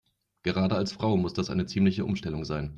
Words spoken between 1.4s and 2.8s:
eine ziemliche Umstellung sein.